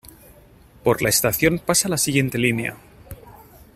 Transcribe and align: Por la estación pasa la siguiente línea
Por 0.83 1.03
la 1.03 1.09
estación 1.09 1.59
pasa 1.59 1.87
la 1.87 1.99
siguiente 1.99 2.39
línea 2.39 2.75